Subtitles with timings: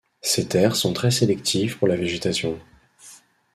[0.21, 2.59] Ces terres sont très sélectives pour la végétation.